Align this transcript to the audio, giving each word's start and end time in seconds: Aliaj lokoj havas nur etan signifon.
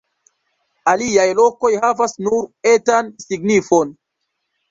Aliaj 0.93 1.25
lokoj 1.39 1.71
havas 1.83 2.17
nur 2.27 2.47
etan 2.71 3.11
signifon. 3.27 3.93